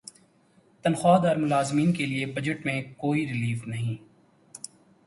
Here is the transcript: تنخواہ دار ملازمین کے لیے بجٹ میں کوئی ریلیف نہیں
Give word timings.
تنخواہ 0.85 1.19
دار 1.23 1.35
ملازمین 1.35 1.93
کے 1.93 2.05
لیے 2.05 2.25
بجٹ 2.25 2.65
میں 2.65 2.81
کوئی 2.97 3.25
ریلیف 3.27 3.67
نہیں 3.67 3.95